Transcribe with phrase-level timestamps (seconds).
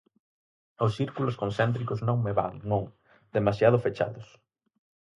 [0.85, 2.83] Os círculos concéntricos non me van, non:
[3.35, 4.27] demasiado fechados.